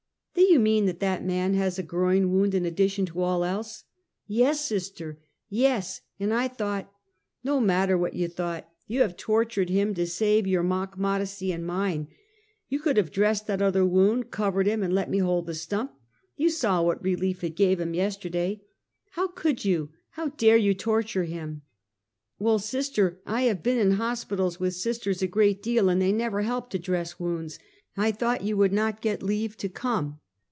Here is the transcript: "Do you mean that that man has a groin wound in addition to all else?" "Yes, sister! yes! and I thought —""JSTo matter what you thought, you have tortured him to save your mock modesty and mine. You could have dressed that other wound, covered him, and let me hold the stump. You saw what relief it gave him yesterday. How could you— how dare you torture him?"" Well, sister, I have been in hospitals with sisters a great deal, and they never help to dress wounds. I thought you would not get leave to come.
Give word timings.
"Do 0.51 0.57
you 0.57 0.59
mean 0.59 0.85
that 0.87 0.99
that 0.99 1.23
man 1.23 1.53
has 1.53 1.79
a 1.79 1.83
groin 1.83 2.29
wound 2.29 2.53
in 2.53 2.65
addition 2.65 3.05
to 3.07 3.21
all 3.21 3.45
else?" 3.45 3.85
"Yes, 4.27 4.59
sister! 4.65 5.17
yes! 5.49 6.01
and 6.19 6.33
I 6.33 6.47
thought 6.49 6.91
—""JSTo 7.45 7.63
matter 7.63 7.97
what 7.97 8.15
you 8.15 8.27
thought, 8.27 8.67
you 8.85 8.99
have 9.01 9.15
tortured 9.15 9.69
him 9.69 9.93
to 9.93 10.05
save 10.05 10.47
your 10.47 10.63
mock 10.63 10.97
modesty 10.97 11.53
and 11.53 11.65
mine. 11.65 12.09
You 12.67 12.79
could 12.81 12.97
have 12.97 13.11
dressed 13.11 13.47
that 13.47 13.61
other 13.61 13.85
wound, 13.85 14.29
covered 14.29 14.67
him, 14.67 14.83
and 14.83 14.93
let 14.93 15.09
me 15.09 15.19
hold 15.19 15.45
the 15.45 15.53
stump. 15.53 15.93
You 16.35 16.49
saw 16.49 16.81
what 16.81 17.01
relief 17.03 17.43
it 17.45 17.55
gave 17.55 17.79
him 17.79 17.93
yesterday. 17.93 18.61
How 19.11 19.27
could 19.29 19.63
you— 19.63 19.91
how 20.11 20.29
dare 20.29 20.57
you 20.57 20.73
torture 20.73 21.23
him?"" 21.23 21.61
Well, 22.39 22.59
sister, 22.59 23.21
I 23.25 23.43
have 23.43 23.63
been 23.63 23.77
in 23.77 23.91
hospitals 23.91 24.59
with 24.59 24.73
sisters 24.75 25.21
a 25.21 25.27
great 25.27 25.63
deal, 25.63 25.87
and 25.87 26.01
they 26.01 26.11
never 26.11 26.41
help 26.41 26.69
to 26.71 26.79
dress 26.79 27.19
wounds. 27.19 27.57
I 27.95 28.11
thought 28.11 28.43
you 28.43 28.57
would 28.57 28.73
not 28.73 29.01
get 29.01 29.23
leave 29.23 29.55
to 29.57 29.69
come. 29.69 30.17